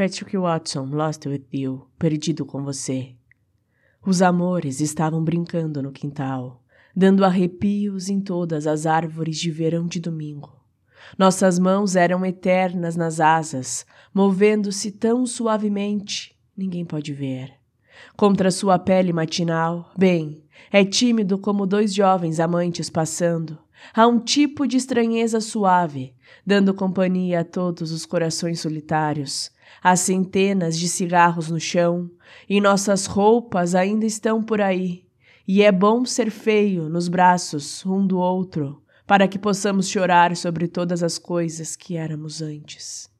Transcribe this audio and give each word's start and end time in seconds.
Patrick 0.00 0.34
Watson, 0.34 0.88
lost 0.94 1.26
with 1.26 1.44
you, 1.52 1.86
perdido 1.98 2.46
com 2.46 2.64
você. 2.64 3.10
Os 4.02 4.22
amores 4.22 4.80
estavam 4.80 5.22
brincando 5.22 5.82
no 5.82 5.92
quintal, 5.92 6.64
dando 6.96 7.22
arrepios 7.22 8.08
em 8.08 8.18
todas 8.18 8.66
as 8.66 8.86
árvores 8.86 9.36
de 9.36 9.50
verão 9.50 9.86
de 9.86 10.00
domingo. 10.00 10.58
Nossas 11.18 11.58
mãos 11.58 11.96
eram 11.96 12.24
eternas 12.24 12.96
nas 12.96 13.20
asas, 13.20 13.84
movendo-se 14.14 14.90
tão 14.90 15.26
suavemente, 15.26 16.34
ninguém 16.56 16.86
pode 16.86 17.12
ver. 17.12 17.52
Contra 18.16 18.50
sua 18.50 18.78
pele 18.78 19.12
matinal, 19.12 19.92
bem, 19.98 20.42
é 20.72 20.82
tímido 20.82 21.36
como 21.36 21.66
dois 21.66 21.92
jovens 21.92 22.40
amantes 22.40 22.88
passando. 22.88 23.58
Há 23.94 24.06
um 24.06 24.18
tipo 24.18 24.66
de 24.66 24.76
estranheza 24.76 25.40
suave, 25.40 26.14
dando 26.46 26.74
companhia 26.74 27.40
a 27.40 27.44
todos 27.44 27.92
os 27.92 28.06
corações 28.06 28.60
solitários, 28.60 29.50
Há 29.82 29.96
centenas 29.96 30.78
de 30.78 30.88
cigarros 30.88 31.50
no 31.50 31.58
chão 31.58 32.10
e 32.48 32.60
nossas 32.60 33.06
roupas 33.06 33.74
ainda 33.74 34.04
estão 34.04 34.42
por 34.42 34.60
aí. 34.60 35.04
E 35.48 35.62
é 35.62 35.72
bom 35.72 36.04
ser 36.04 36.30
feio 36.30 36.88
nos 36.88 37.08
braços 37.08 37.84
um 37.86 38.06
do 38.06 38.18
outro, 38.18 38.82
para 39.06 39.26
que 39.26 39.38
possamos 39.38 39.88
chorar 39.88 40.36
sobre 40.36 40.68
todas 40.68 41.02
as 41.02 41.18
coisas 41.18 41.74
que 41.74 41.96
éramos 41.96 42.42
antes. 42.42 43.10